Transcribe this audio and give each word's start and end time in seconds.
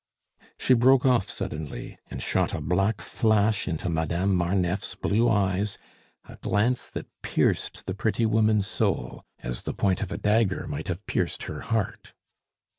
She 0.57 0.73
broke 0.73 1.05
off 1.05 1.29
suddenly, 1.29 1.99
and 2.09 2.23
shot 2.23 2.55
a 2.55 2.59
black 2.59 3.01
flash 3.01 3.67
into 3.67 3.87
Madame 3.87 4.33
Marneffe's 4.35 4.95
blue 4.95 5.29
eyes, 5.29 5.77
a 6.27 6.37
glance 6.37 6.89
that 6.89 7.05
pierced 7.21 7.85
the 7.85 7.93
pretty 7.93 8.25
woman's 8.25 8.65
soul, 8.65 9.23
as 9.43 9.61
the 9.61 9.75
point 9.75 10.01
of 10.01 10.11
a 10.11 10.17
dagger 10.17 10.65
might 10.67 10.87
have 10.87 11.05
pierced 11.05 11.43
her 11.43 11.59
heart. 11.61 12.15